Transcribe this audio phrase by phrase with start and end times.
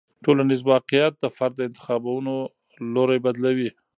[0.23, 2.33] ټولنیز واقیعت د فرد د انتخابونو
[2.95, 3.69] لوری بدلوي.